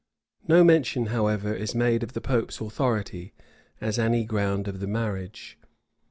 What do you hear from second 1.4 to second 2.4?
is made of the